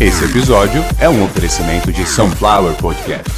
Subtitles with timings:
[0.00, 3.30] Esse episódio é um oferecimento de Sunflower Podcast.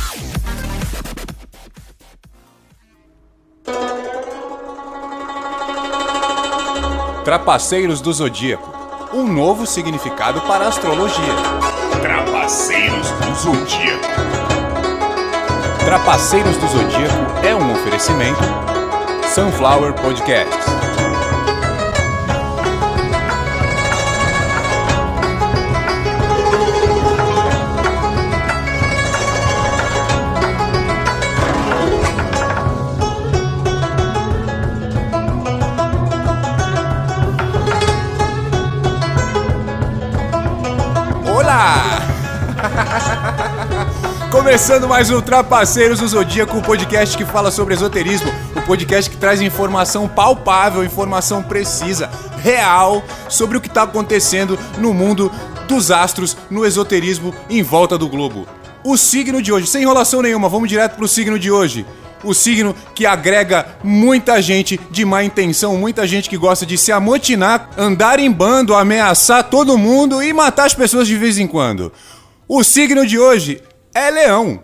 [7.25, 8.85] Trapaceiros do Zodíaco
[9.15, 11.35] um novo significado para a astrologia.
[12.03, 14.05] Trapaceiros do Zodíaco.
[15.85, 18.43] Trapaceiros do Zodíaco é um oferecimento
[19.33, 21.14] Sunflower Podcasts.
[44.45, 49.17] Começando mais um Trapaceiros do Zodíaco, o podcast que fala sobre esoterismo, o podcast que
[49.17, 52.11] traz informação palpável, informação precisa,
[52.43, 55.33] real, sobre o que está acontecendo no mundo
[55.67, 58.47] dos astros, no esoterismo em volta do globo.
[58.85, 61.87] O signo de hoje, sem enrolação nenhuma, vamos direto pro signo de hoje.
[62.23, 66.93] O signo que agrega muita gente de má intenção, muita gente que gosta de se
[66.93, 71.91] amotinar, andar em bando, ameaçar todo mundo e matar as pessoas de vez em quando.
[72.47, 73.63] O signo de hoje
[73.95, 74.63] é Leão.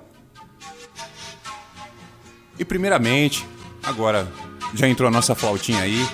[2.59, 3.47] E primeiramente,
[3.83, 4.31] agora
[4.75, 6.07] já entrou a nossa flautinha aí,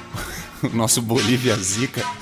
[0.62, 2.04] o nosso Bolívia Zica.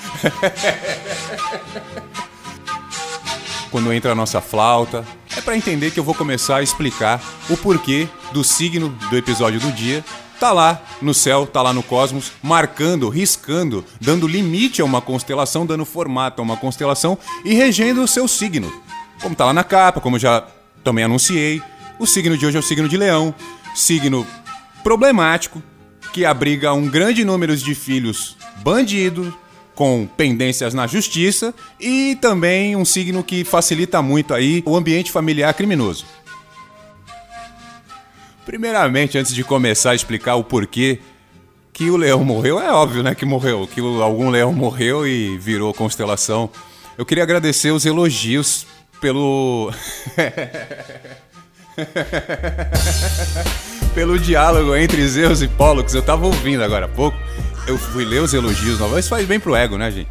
[3.70, 5.04] Quando entra a nossa flauta,
[5.36, 7.20] é para entender que eu vou começar a explicar
[7.50, 10.04] o porquê do signo do episódio do dia.
[10.38, 15.66] Tá lá no céu, tá lá no cosmos, marcando, riscando, dando limite a uma constelação,
[15.66, 18.72] dando formato a uma constelação e regendo o seu signo.
[19.24, 20.46] Como tá lá na capa, como eu já
[20.84, 21.62] também anunciei,
[21.98, 23.34] o signo de hoje é o signo de Leão,
[23.74, 24.26] signo
[24.82, 25.62] problemático
[26.12, 29.32] que abriga um grande número de filhos bandidos,
[29.74, 35.54] com pendências na justiça e também um signo que facilita muito aí o ambiente familiar
[35.54, 36.04] criminoso.
[38.44, 40.98] Primeiramente, antes de começar a explicar o porquê
[41.72, 45.72] que o leão morreu, é óbvio, né, que morreu, que algum leão morreu e virou
[45.72, 46.50] constelação.
[46.98, 48.66] Eu queria agradecer os elogios
[49.00, 49.72] pelo
[53.94, 55.94] pelo diálogo entre Zeus e Pollux.
[55.94, 57.16] Eu tava ouvindo agora há pouco
[57.66, 58.98] eu fui ler os elogios novos.
[58.98, 60.08] Isso faz bem pro ego, né, gente?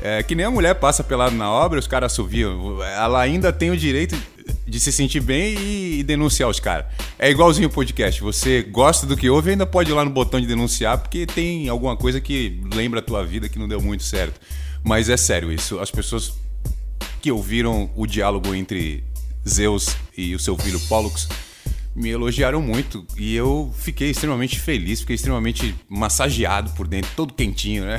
[0.00, 2.82] É, que nem a mulher passa pelado na obra, os caras assoviam.
[2.82, 4.16] Ela ainda tem o direito
[4.66, 6.86] de se sentir bem e, denunciar os caras.
[7.18, 8.20] É igualzinho o podcast.
[8.22, 11.68] Você gosta do que ouve, ainda pode ir lá no botão de denunciar, porque tem
[11.68, 14.40] alguma coisa que lembra a tua vida que não deu muito certo.
[14.84, 15.80] Mas é sério isso.
[15.80, 16.34] As pessoas
[17.26, 19.02] que ouviram o diálogo entre
[19.48, 21.28] Zeus e o seu filho Pollux
[21.92, 27.84] me elogiaram muito e eu fiquei extremamente feliz, fiquei extremamente massageado por dentro, todo quentinho,
[27.84, 27.98] né?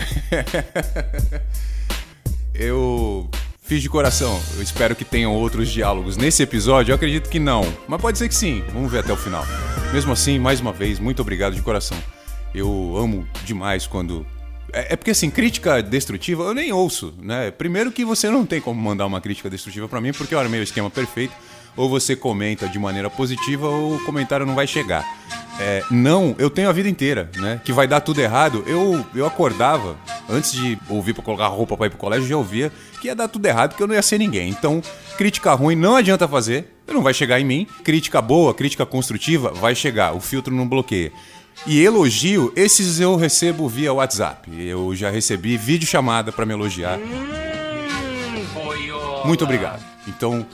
[2.56, 3.30] eu
[3.62, 4.42] fiz de coração.
[4.56, 6.94] Eu espero que tenham outros diálogos nesse episódio.
[6.94, 8.64] Eu acredito que não, mas pode ser que sim.
[8.72, 9.46] Vamos ver até o final.
[9.92, 11.98] Mesmo assim, mais uma vez, muito obrigado de coração.
[12.56, 14.26] Eu amo demais quando
[14.74, 17.52] é, é porque assim, crítica destrutiva eu nem ouço, né?
[17.52, 20.60] Primeiro que você não tem como mandar uma crítica destrutiva para mim, porque eu armei
[20.60, 21.34] o esquema perfeito
[21.76, 25.06] ou você comenta de maneira positiva ou o comentário não vai chegar.
[25.60, 27.62] É, não, eu tenho a vida inteira, né?
[27.64, 28.64] Que vai dar tudo errado.
[28.68, 29.98] Eu, eu acordava,
[30.30, 33.28] antes de ouvir para colocar roupa para ir pro colégio, já ouvia que ia dar
[33.28, 34.50] tudo errado, que eu não ia ser ninguém.
[34.50, 34.82] Então,
[35.18, 37.68] crítica ruim não adianta fazer, não vai chegar em mim.
[37.84, 40.14] Crítica boa, crítica construtiva, vai chegar.
[40.16, 41.12] O filtro não bloqueia.
[41.66, 44.50] E elogio, esses eu recebo via WhatsApp.
[44.66, 47.00] Eu já recebi vídeo chamada para me elogiar.
[49.26, 49.84] Muito obrigado.
[50.08, 50.46] Então,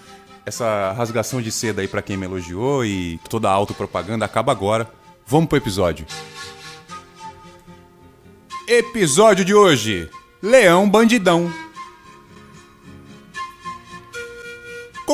[0.45, 4.89] essa rasgação de seda aí para quem me elogiou e toda a autopropaganda acaba agora.
[5.25, 6.05] Vamos pro episódio.
[8.67, 10.09] Episódio de hoje:
[10.41, 11.51] Leão Bandidão.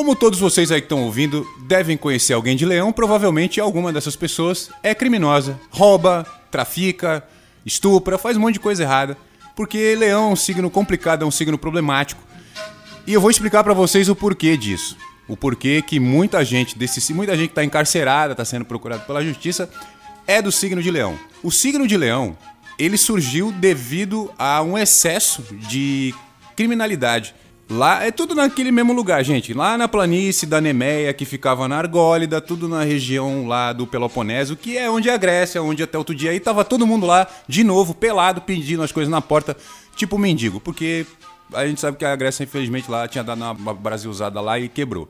[0.00, 4.16] Como todos vocês aí que estão ouvindo devem conhecer alguém de Leão, provavelmente alguma dessas
[4.16, 7.22] pessoas é criminosa, rouba, trafica,
[7.66, 9.14] estupra, faz um monte de coisa errada.
[9.54, 12.22] Porque Leão é um signo complicado, é um signo problemático.
[13.06, 14.96] E eu vou explicar para vocês o porquê disso
[15.28, 19.22] o porquê que muita gente desse muita gente que está encarcerada, está sendo procurada pela
[19.22, 19.68] justiça,
[20.26, 21.14] é do signo de Leão.
[21.42, 22.38] O signo de Leão
[22.78, 26.14] ele surgiu devido a um excesso de
[26.56, 27.34] criminalidade.
[27.70, 29.54] Lá é tudo naquele mesmo lugar, gente.
[29.54, 34.56] Lá na planície da Nemeia, que ficava na Argólida, tudo na região lá do Peloponeso,
[34.56, 37.28] que é onde é a Grécia, onde até outro dia aí tava todo mundo lá,
[37.46, 39.56] de novo, pelado, pedindo as coisas na porta,
[39.94, 41.06] tipo mendigo, porque
[41.54, 45.08] a gente sabe que a Grécia, infelizmente, lá tinha dado uma brasilzada lá e quebrou.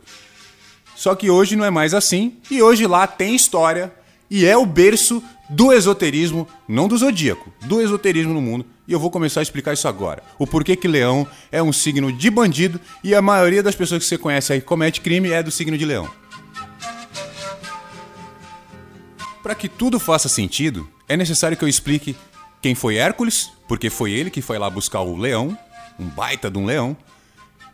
[0.95, 3.91] Só que hoje não é mais assim, e hoje lá tem história,
[4.31, 8.67] e é o berço do esoterismo, não do zodíaco, do esoterismo no mundo.
[8.91, 10.21] E eu vou começar a explicar isso agora.
[10.37, 14.09] O porquê que leão é um signo de bandido e a maioria das pessoas que
[14.09, 16.11] você conhece aí que comete crime é do signo de leão.
[19.45, 22.17] Para que tudo faça sentido, é necessário que eu explique
[22.61, 25.57] quem foi Hércules, porque foi ele que foi lá buscar o leão,
[25.97, 26.97] um baita de um leão,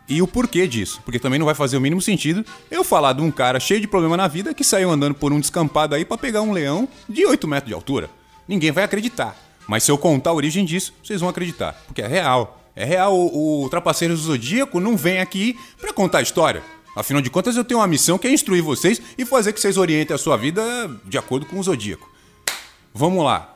[0.06, 1.00] e o porquê disso.
[1.02, 3.88] Porque também não vai fazer o mínimo sentido eu falar de um cara cheio de
[3.88, 7.24] problema na vida que saiu andando por um descampado aí para pegar um leão de
[7.24, 8.10] 8 metros de altura.
[8.46, 9.45] Ninguém vai acreditar.
[9.66, 11.72] Mas se eu contar a origem disso, vocês vão acreditar.
[11.86, 12.62] Porque é real.
[12.74, 13.14] É real.
[13.14, 16.62] O, o Trapaceiro do Zodíaco não vem aqui para contar a história.
[16.94, 19.76] Afinal de contas, eu tenho uma missão que é instruir vocês e fazer que vocês
[19.76, 20.62] orientem a sua vida
[21.04, 22.10] de acordo com o Zodíaco.
[22.94, 23.54] Vamos lá.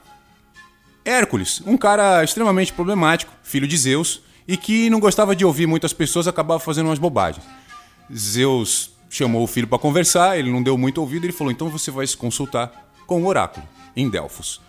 [1.04, 5.94] Hércules, um cara extremamente problemático, filho de Zeus, e que não gostava de ouvir muitas
[5.94, 7.44] pessoas, acabava fazendo umas bobagens.
[8.14, 11.90] Zeus chamou o filho para conversar, ele não deu muito ouvido, ele falou: então você
[11.90, 13.66] vai se consultar com o oráculo,
[13.96, 14.60] em Delfos.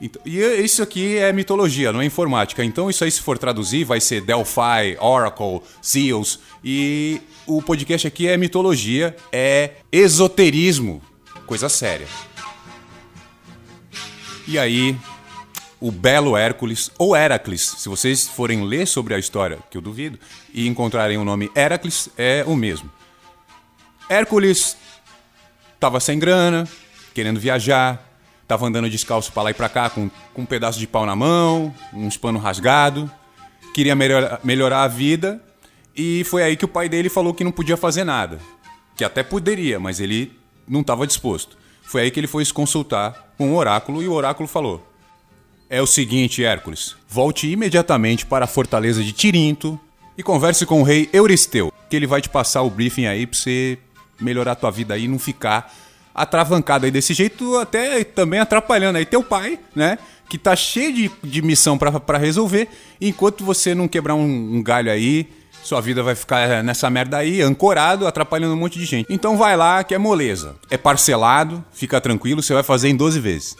[0.00, 2.64] Então, e isso aqui é mitologia, não é informática.
[2.64, 6.40] Então, isso aí, se for traduzir, vai ser Delphi, Oracle, Zeus.
[6.64, 11.02] E o podcast aqui é mitologia, é esoterismo,
[11.46, 12.06] coisa séria.
[14.48, 14.96] E aí,
[15.78, 20.18] o belo Hércules, ou Heracles, se vocês forem ler sobre a história, que eu duvido,
[20.52, 22.90] e encontrarem o nome Heracles, é o mesmo.
[24.08, 24.76] Hércules
[25.74, 26.66] estava sem grana,
[27.14, 28.09] querendo viajar,
[28.50, 31.14] Tava andando descalço para lá e para cá com, com um pedaço de pau na
[31.14, 33.08] mão, uns pano rasgado.
[33.72, 35.40] Queria melhor, melhorar a vida
[35.96, 38.40] e foi aí que o pai dele falou que não podia fazer nada.
[38.96, 40.36] Que até poderia, mas ele
[40.66, 41.56] não estava disposto.
[41.80, 44.84] Foi aí que ele foi se consultar com o oráculo e o oráculo falou:
[45.68, 49.78] É o seguinte, Hércules, volte imediatamente para a fortaleza de Tirinto
[50.18, 53.38] e converse com o rei Euristeu, que ele vai te passar o briefing aí para
[53.38, 53.78] você
[54.20, 55.72] melhorar a tua vida aí e não ficar
[56.22, 59.98] atravancado aí desse jeito, até também atrapalhando aí teu pai, né?
[60.28, 62.68] Que tá cheio de, de missão para resolver.
[63.00, 65.28] Enquanto você não quebrar um, um galho aí,
[65.62, 69.12] sua vida vai ficar nessa merda aí, ancorado, atrapalhando um monte de gente.
[69.12, 70.56] Então vai lá, que é moleza.
[70.70, 73.56] É parcelado, fica tranquilo, você vai fazer em 12 vezes.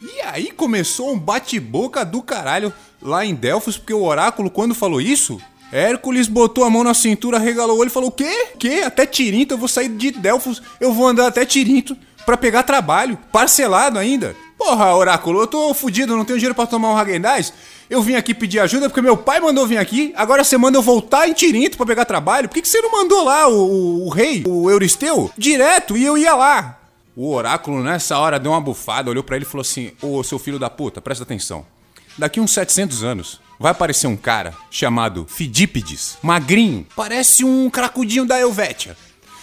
[0.00, 5.00] E aí começou um bate-boca do caralho lá em Delfos, porque o oráculo, quando falou
[5.00, 5.40] isso,
[5.72, 8.48] Hércules botou a mão na cintura, regalou o olho e falou: O quê?
[8.58, 8.82] quê?
[8.84, 9.54] Até Tirinto?
[9.54, 14.34] Eu vou sair de Delfos, eu vou andar até Tirinto para pegar trabalho, parcelado ainda.
[14.58, 17.52] Porra, Oráculo, eu tô fudido, não tenho dinheiro para tomar um Hagendaz.
[17.90, 20.12] Eu vim aqui pedir ajuda porque meu pai mandou vir aqui.
[20.16, 22.48] Agora você manda eu voltar em Tirinto para pegar trabalho.
[22.48, 26.04] Por que, que você não mandou lá o, o, o rei, o Euristeu, direto e
[26.04, 26.80] eu ia lá?
[27.14, 30.38] O oráculo nessa hora deu uma bufada, olhou para ele e falou assim: Ô seu
[30.38, 31.64] filho da puta, presta atenção.
[32.18, 38.38] Daqui uns 700 anos, vai aparecer um cara chamado Fidípides, magrinho, parece um cracudinho da
[38.38, 38.96] Helvétia.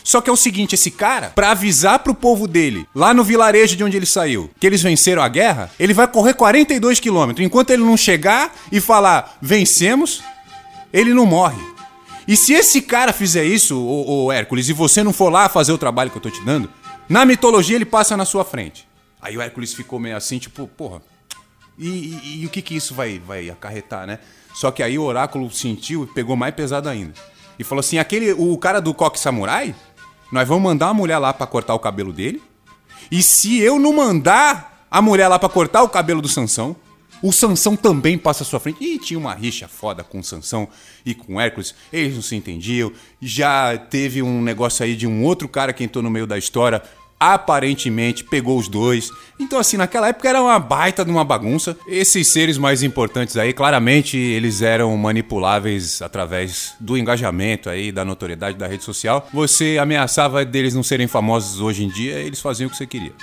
[0.03, 3.75] Só que é o seguinte, esse cara, para avisar pro povo dele, lá no vilarejo
[3.75, 7.45] de onde ele saiu, que eles venceram a guerra, ele vai correr 42 quilômetros.
[7.45, 10.21] Enquanto ele não chegar e falar, vencemos,
[10.91, 11.61] ele não morre.
[12.27, 15.71] E se esse cara fizer isso, ô, ô Hércules, e você não for lá fazer
[15.71, 16.69] o trabalho que eu tô te dando,
[17.07, 18.85] na mitologia ele passa na sua frente.
[19.21, 21.01] Aí o Hércules ficou meio assim, tipo, porra,
[21.77, 24.19] e, e, e, o que, que isso vai, vai acarretar, né?
[24.53, 27.13] Só que aí o oráculo sentiu e pegou mais pesado ainda.
[27.57, 29.75] E falou assim: aquele, o cara do coque samurai,
[30.31, 32.41] nós vamos mandar uma mulher lá para cortar o cabelo dele.
[33.11, 36.75] E se eu não mandar a mulher lá para cortar o cabelo do Sansão,
[37.21, 38.83] o Sansão também passa à sua frente.
[38.83, 40.67] E tinha uma rixa foda com o Sansão
[41.05, 41.73] e com o Hércules.
[41.91, 42.91] Eles não se entendiam.
[43.21, 46.83] Já teve um negócio aí de um outro cara que entrou no meio da história
[47.31, 49.09] aparentemente pegou os dois.
[49.39, 51.77] Então, assim, naquela época era uma baita de uma bagunça.
[51.87, 58.57] Esses seres mais importantes aí, claramente, eles eram manipuláveis através do engajamento aí, da notoriedade
[58.57, 59.27] da rede social.
[59.33, 63.13] Você ameaçava deles não serem famosos hoje em dia, eles faziam o que você queria.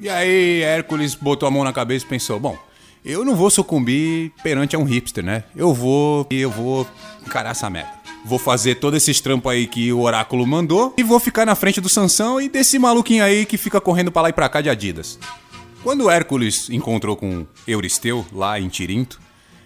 [0.00, 2.56] E aí, Hércules botou a mão na cabeça e pensou: bom,
[3.04, 5.44] eu não vou sucumbir perante a um hipster, né?
[5.56, 6.26] Eu vou.
[6.30, 6.86] Eu vou
[7.26, 7.97] encarar essa merda.
[8.28, 11.80] Vou fazer todos esses trampos aí que o oráculo mandou e vou ficar na frente
[11.80, 14.68] do Sansão e desse maluquinho aí que fica correndo para lá e pra cá de
[14.68, 15.18] Adidas.
[15.82, 19.18] Quando Hércules encontrou com Euristeu lá em Tirinto,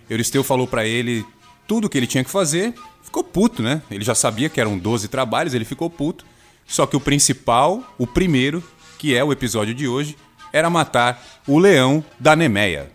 [0.08, 1.26] Euristeu falou para ele
[1.66, 2.72] tudo o que ele tinha que fazer.
[3.02, 3.82] Ficou puto, né?
[3.90, 6.24] Ele já sabia que eram 12 trabalhos, ele ficou puto.
[6.64, 8.62] Só que o principal, o primeiro,
[8.96, 10.16] que é o episódio de hoje,
[10.52, 12.92] era matar o leão da Nemeia.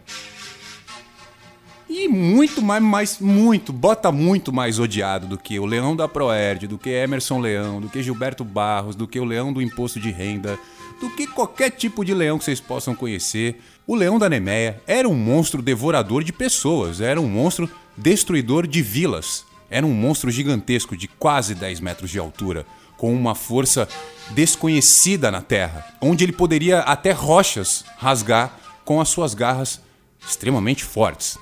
[1.90, 6.68] E muito mais, mais, muito, bota muito mais odiado do que o Leão da Proerd,
[6.68, 10.12] do que Emerson Leão, do que Gilberto Barros, do que o Leão do Imposto de
[10.12, 10.60] Renda,
[11.00, 13.62] do que qualquer tipo de leão que vocês possam conhecer.
[13.86, 18.82] O Leão da Nemeia era um monstro devorador de pessoas, era um monstro destruidor de
[18.82, 19.46] vilas.
[19.70, 22.66] Era um monstro gigantesco de quase 10 metros de altura,
[22.98, 23.88] com uma força
[24.32, 29.82] desconhecida na Terra, onde ele poderia até rochas rasgar com as suas garras
[30.26, 31.38] extremamente fortes.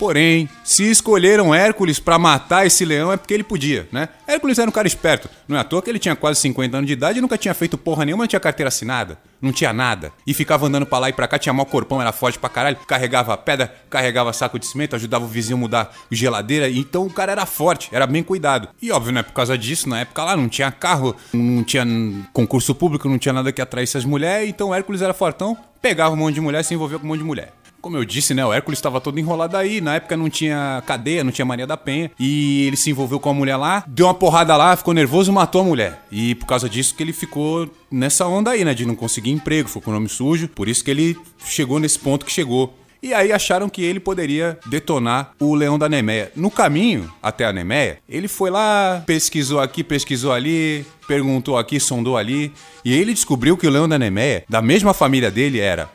[0.00, 4.08] Porém, se escolheram Hércules para matar esse leão é porque ele podia, né?
[4.26, 5.28] Hércules era um cara esperto.
[5.46, 7.52] Não é à toa que ele tinha quase 50 anos de idade e nunca tinha
[7.52, 10.10] feito porra nenhuma, não tinha carteira assinada, não tinha nada.
[10.26, 12.78] E ficava andando pra lá e pra cá, tinha mau corpão, era forte pra caralho,
[12.86, 16.70] carregava pedra, carregava saco de cimento, ajudava o vizinho a mudar geladeira.
[16.70, 18.70] Então o cara era forte, era bem cuidado.
[18.80, 19.22] E óbvio, né?
[19.22, 21.84] Por causa disso, na época lá não tinha carro, não tinha
[22.32, 24.48] concurso público, não tinha nada que atraísse as mulheres.
[24.48, 27.26] Então Hércules era fortão, pegava um monte de mulher, se envolvia com um monte de
[27.26, 27.52] mulher.
[27.80, 28.44] Como eu disse, né?
[28.44, 29.80] O Hércules estava todo enrolado aí.
[29.80, 32.10] Na época não tinha cadeia, não tinha Maria da Penha.
[32.18, 35.62] E ele se envolveu com a mulher lá, deu uma porrada lá, ficou nervoso, matou
[35.62, 36.02] a mulher.
[36.12, 38.74] E por causa disso que ele ficou nessa onda aí, né?
[38.74, 40.48] De não conseguir emprego, ficou com o nome sujo.
[40.48, 42.74] Por isso que ele chegou nesse ponto que chegou.
[43.02, 46.30] E aí acharam que ele poderia detonar o leão da Nemeia.
[46.36, 52.18] No caminho até a Nemeia, ele foi lá, pesquisou aqui, pesquisou ali, perguntou aqui, sondou
[52.18, 52.52] ali.
[52.84, 55.88] E ele descobriu que o leão da Nemeia, da mesma família dele, era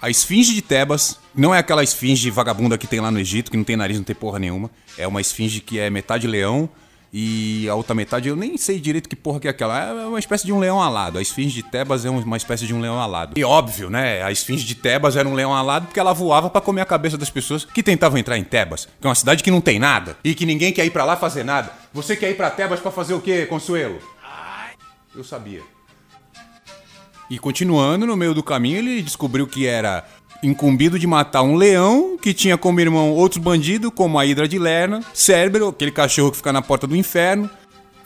[0.00, 3.56] a esfinge de Tebas não é aquela esfinge vagabunda que tem lá no Egito, que
[3.56, 4.70] não tem nariz, não tem porra nenhuma.
[4.96, 6.68] É uma esfinge que é metade leão
[7.12, 9.78] e a outra metade eu nem sei direito que porra que é aquela.
[9.80, 11.18] É uma espécie de um leão alado.
[11.18, 13.38] A esfinge de Tebas é uma espécie de um leão alado.
[13.38, 14.22] E óbvio, né?
[14.22, 17.16] A esfinge de Tebas era um leão alado porque ela voava para comer a cabeça
[17.16, 20.16] das pessoas que tentavam entrar em Tebas, que é uma cidade que não tem nada
[20.22, 21.72] e que ninguém quer ir para lá fazer nada.
[21.92, 23.98] Você quer ir para Tebas para fazer o quê, Consuelo?
[25.14, 25.77] Eu sabia.
[27.30, 30.06] E continuando, no meio do caminho, ele descobriu que era
[30.42, 34.58] incumbido de matar um leão que tinha como irmão outros bandidos, como a Hidra de
[34.58, 37.50] Lerna, Cérbero, aquele cachorro que fica na porta do inferno.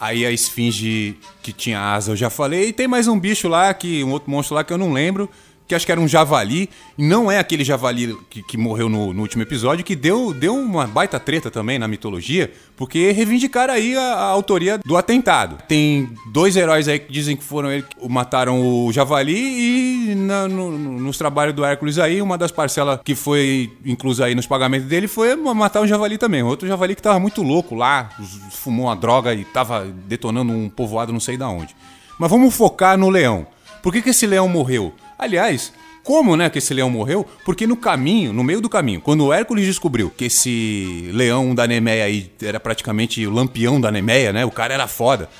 [0.01, 2.69] Aí a esfinge que tinha asa, eu já falei.
[2.69, 5.31] E tem mais um bicho lá, que um outro monstro lá que eu não lembro,
[5.67, 6.69] que acho que era um javali.
[6.97, 10.87] Não é aquele javali que, que morreu no, no, último episódio, que deu, deu uma
[10.87, 15.59] baita treta também na mitologia, porque reivindicaram aí a, a, autoria do atentado.
[15.67, 20.49] Tem dois heróis aí que dizem que foram eles que mataram o javali e na,
[20.49, 24.89] no, nos trabalhos do Hércules aí, uma das parcelas que foi inclusa aí nos pagamentos
[24.89, 26.43] dele foi matar um javali também.
[26.43, 28.11] Outro javali que tava muito louco lá,
[28.51, 31.75] fumou uma droga e tava detonando um povoado não sei da onde.
[32.19, 33.47] Mas vamos focar no leão.
[33.83, 34.95] Por que, que esse leão morreu?
[35.23, 37.25] Aliás, como, né, que esse leão morreu?
[37.45, 41.65] Porque no caminho, no meio do caminho, quando o Hércules descobriu que esse leão da
[41.65, 44.45] Nemeia aí era praticamente o lampião da Nemeia, né?
[44.45, 45.31] O cara era foda.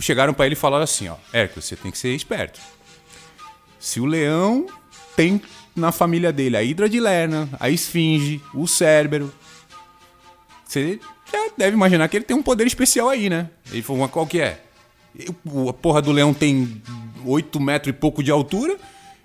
[0.00, 2.58] Chegaram para ele e falaram assim, ó, Hércules, você tem que ser esperto.
[3.78, 4.66] Se o leão
[5.14, 5.40] tem
[5.76, 9.32] na família dele a Hidra de Lerna, a Esfinge, o Cérbero,
[10.64, 10.98] você
[11.32, 13.48] já deve imaginar que ele tem um poder especial aí, né?
[13.70, 14.64] Ele falou, qual que é?
[15.68, 16.82] A porra do leão tem
[17.24, 18.76] 8 metros e pouco de altura.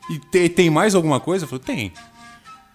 [0.10, 1.46] E tem, tem mais alguma coisa?
[1.46, 1.94] Eu falei, tem.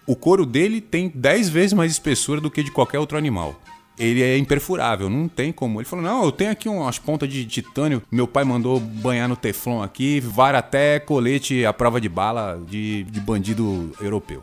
[0.05, 3.59] O couro dele tem 10 vezes mais espessura do que de qualquer outro animal.
[3.99, 5.79] Ele é imperfurável, não tem como.
[5.79, 8.01] Ele falou: Não, eu tenho aqui umas pontas de titânio.
[8.09, 13.03] Meu pai mandou banhar no Teflon aqui, vara até colete à prova de bala de,
[13.03, 14.41] de bandido europeu.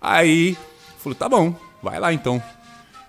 [0.00, 0.56] Aí,
[0.98, 1.52] falou: Tá bom,
[1.82, 2.40] vai lá então.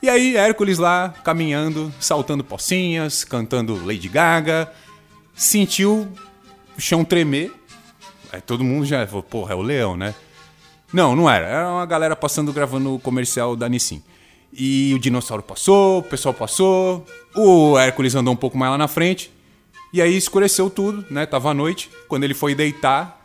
[0.01, 4.69] E aí, Hércules lá, caminhando, saltando pocinhas, cantando Lady Gaga,
[5.35, 6.07] sentiu
[6.77, 7.51] o chão tremer.
[8.31, 10.15] Aí todo mundo já falou, porra, é o leão, né?
[10.91, 11.47] Não, não era.
[11.47, 14.01] Era uma galera passando gravando o comercial da Nissin.
[14.51, 18.87] E o dinossauro passou, o pessoal passou, o Hércules andou um pouco mais lá na
[18.87, 19.31] frente.
[19.91, 21.25] E aí escureceu tudo, né?
[21.25, 21.89] Tava à noite.
[22.07, 23.21] Quando ele foi deitar,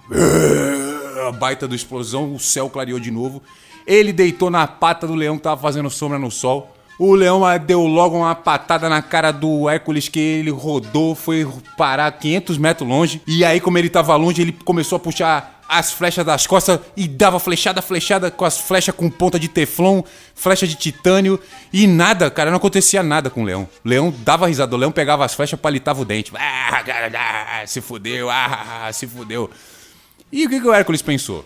[1.29, 3.43] a baita da explosão, o céu clareou de novo.
[3.87, 6.75] Ele deitou na pata do leão que tava fazendo sombra no sol.
[6.99, 12.11] O leão deu logo uma patada na cara do Hércules que ele rodou, foi parar
[12.11, 13.23] 500 metros longe.
[13.25, 17.07] E aí, como ele tava longe, ele começou a puxar as flechas das costas e
[17.07, 20.03] dava flechada, flechada com as flechas com ponta de teflon,
[20.35, 21.39] flecha de titânio
[21.71, 23.69] e nada, cara, não acontecia nada com o leão.
[23.85, 26.33] O leão dava risada, o leão pegava as flechas, palitava o dente.
[26.35, 29.51] Ah, cara, ah, se fudeu, ah, se fudeu.
[30.33, 31.45] E o que, que o Hércules pensou?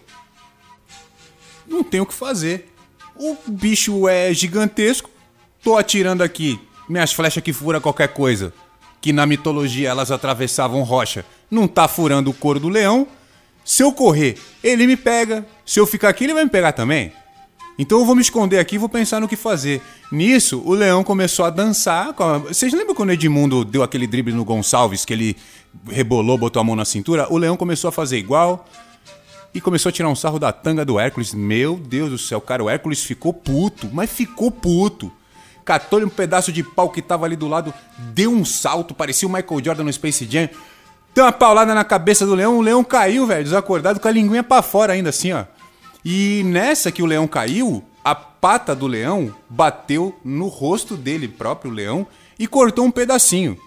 [1.66, 2.72] Não tem o que fazer.
[3.16, 5.10] O bicho é gigantesco,
[5.62, 8.52] Tô atirando aqui minhas flechas que fura qualquer coisa,
[9.00, 11.24] que na mitologia elas atravessavam rocha.
[11.48, 13.06] Não tá furando o couro do leão.
[13.64, 15.46] Se eu correr, ele me pega.
[15.64, 17.12] Se eu ficar aqui, ele vai me pegar também.
[17.78, 19.80] Então eu vou me esconder aqui e vou pensar no que fazer.
[20.10, 22.12] Nisso, o leão começou a dançar.
[22.48, 25.36] Vocês lembram quando o Edmundo deu aquele drible no Gonçalves, que ele
[25.88, 27.32] rebolou, botou a mão na cintura?
[27.32, 28.66] O leão começou a fazer igual
[29.54, 31.32] e começou a tirar um sarro da tanga do Hércules.
[31.32, 35.10] Meu Deus do céu, cara, o Hércules ficou puto, mas ficou puto
[35.64, 39.30] catou-lhe um pedaço de pau que tava ali do lado, deu um salto, parecia o
[39.30, 40.48] Michael Jordan no Space Jam.
[41.14, 44.42] Deu uma paulada na cabeça do leão, o leão caiu, velho, desacordado, com a linguinha
[44.42, 45.44] pra fora ainda assim, ó.
[46.04, 51.70] E nessa que o leão caiu, a pata do leão bateu no rosto dele próprio,
[51.70, 52.06] o leão,
[52.38, 53.58] e cortou um pedacinho.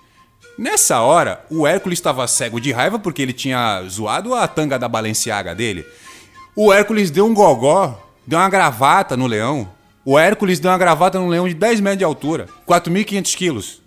[0.58, 4.88] Nessa hora, o Hércules estava cego de raiva porque ele tinha zoado a tanga da
[4.88, 5.86] Balenciaga dele.
[6.56, 9.70] O Hércules deu um gogó, deu uma gravata no leão.
[10.06, 13.82] O Hércules deu uma gravata no leão de 10 metros de altura, 4.500 quilos.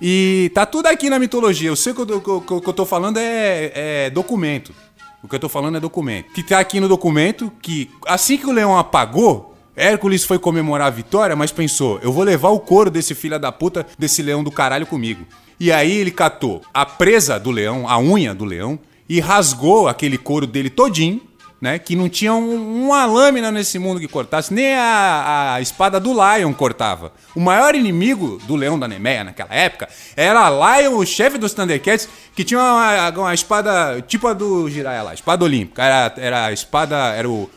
[0.00, 1.68] E tá tudo aqui na mitologia.
[1.68, 4.74] Eu sei que o que que eu tô falando é, é documento.
[5.22, 6.32] O que eu tô falando é documento.
[6.32, 10.90] Que tá aqui no documento que assim que o leão apagou, Hércules foi comemorar a
[10.90, 14.50] vitória, mas pensou: eu vou levar o couro desse filho da puta, desse leão do
[14.50, 15.26] caralho comigo.
[15.60, 20.16] E aí ele catou a presa do leão, a unha do leão, e rasgou aquele
[20.16, 21.20] couro dele todinho
[21.64, 21.78] né?
[21.78, 26.12] Que não tinha um, uma lâmina nesse mundo que cortasse, nem a, a, espada do
[26.12, 27.10] Lion cortava.
[27.34, 32.06] O maior inimigo do Leão da Nemeia naquela época era Lion, o chefe dos Thundercats,
[32.36, 35.82] que tinha uma, uma espada tipo a do Jiraiya lá, espada olímpica.
[35.82, 37.50] Era, era a espada, era o...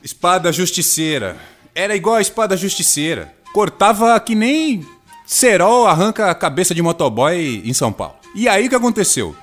[0.00, 1.36] Espada justiceira.
[1.74, 3.34] Era igual a espada justiceira.
[3.52, 4.86] Cortava que nem
[5.26, 8.14] Serol arranca a cabeça de motoboy em São Paulo.
[8.32, 9.34] E aí o que aconteceu?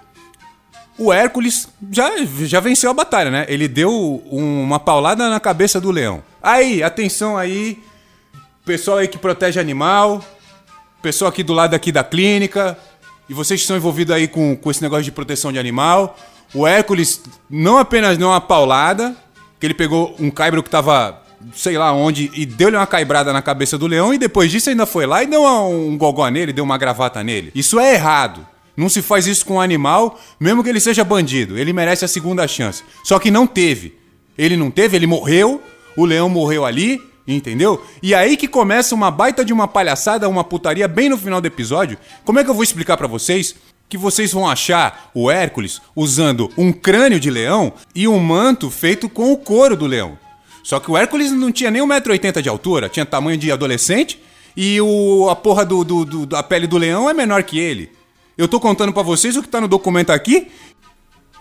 [0.98, 3.46] O Hércules já, já venceu a batalha, né?
[3.48, 6.24] Ele deu uma paulada na cabeça do leão.
[6.42, 7.84] Aí, atenção aí,
[8.66, 10.24] pessoal aí que protege animal,
[11.02, 12.78] pessoal aqui do lado aqui da clínica,
[13.30, 16.18] e vocês que estão envolvidos aí com, com esse negócio de proteção de animal.
[16.54, 19.16] O Hércules não apenas deu uma paulada,
[19.60, 21.22] que ele pegou um caibro que tava
[21.54, 24.88] sei lá onde e deu-lhe uma caibrada na cabeça do leão e depois disso ainda
[24.88, 27.52] foi lá e deu um gogó nele, deu uma gravata nele.
[27.54, 28.46] Isso é errado.
[28.78, 31.58] Não se faz isso com um animal, mesmo que ele seja bandido.
[31.58, 32.84] Ele merece a segunda chance.
[33.04, 33.98] Só que não teve.
[34.38, 35.60] Ele não teve, ele morreu,
[35.96, 37.84] o leão morreu ali, entendeu?
[38.04, 41.48] E aí que começa uma baita de uma palhaçada, uma putaria bem no final do
[41.48, 41.98] episódio.
[42.24, 43.56] Como é que eu vou explicar para vocês?
[43.90, 49.10] Que vocês vão achar o Hércules usando um crânio de leão e um manto feito
[49.10, 50.20] com o couro do leão.
[50.62, 54.22] Só que o Hércules não tinha nem 1,80m de altura, tinha tamanho de adolescente
[54.56, 57.97] e o, a porra do, do, do, da pele do leão é menor que ele.
[58.38, 60.48] Eu tô contando para vocês o que tá no documento aqui.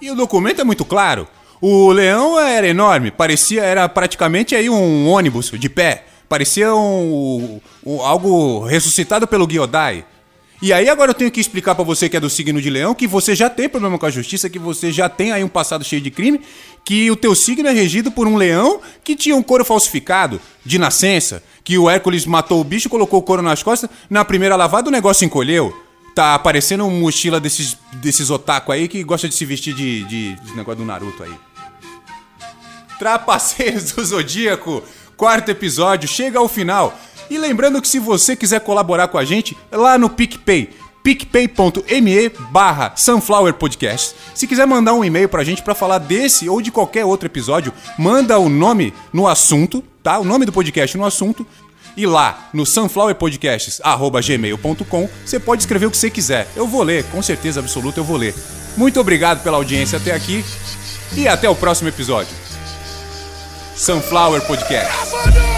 [0.01, 1.29] E o documento é muito claro.
[1.61, 8.03] O leão era enorme, parecia era praticamente aí um ônibus de pé, parecia um, um
[8.03, 10.05] algo ressuscitado pelo Gyodai.
[10.61, 12.95] E aí agora eu tenho que explicar para você que é do signo de leão
[12.95, 15.85] que você já tem problema com a justiça, que você já tem aí um passado
[15.85, 16.41] cheio de crime,
[16.85, 20.79] que o teu signo é regido por um leão que tinha um couro falsificado de
[20.79, 24.89] nascença, que o Hércules matou o bicho, colocou o couro nas costas, na primeira lavada
[24.89, 25.86] o negócio encolheu
[26.17, 30.35] tá parecendo um mochila desses, desses otaku aí que gosta de se vestir de, de,
[30.35, 31.33] de negócio do Naruto aí.
[32.99, 34.83] Trapaceiros do Zodíaco,
[35.15, 36.99] quarto episódio, chega ao final.
[37.29, 40.71] E lembrando que se você quiser colaborar com a gente, lá no PicPay,
[41.03, 44.17] picpay.me barra Sunflower Podcast.
[44.35, 47.75] Se quiser mandar um e-mail pra gente para falar desse ou de qualquer outro episódio,
[47.99, 50.19] manda o nome no assunto, tá?
[50.19, 51.47] O nome do podcast no assunto
[51.97, 56.47] e lá no sunflowerpodcasts.gmail.com você pode escrever o que você quiser.
[56.55, 58.35] Eu vou ler, com certeza absoluta eu vou ler.
[58.77, 60.45] Muito obrigado pela audiência até aqui
[61.17, 62.37] e até o próximo episódio.
[63.75, 65.56] Sunflower Podcast.